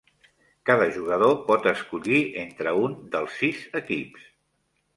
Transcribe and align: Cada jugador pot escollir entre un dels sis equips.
Cada 0.69 0.87
jugador 0.95 1.35
pot 1.49 1.67
escollir 1.73 2.23
entre 2.45 2.75
un 2.89 2.99
dels 3.17 3.39
sis 3.43 3.63
equips. 3.85 4.29